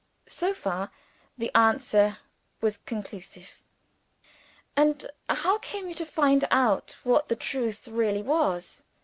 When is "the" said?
1.37-1.55, 7.29-7.35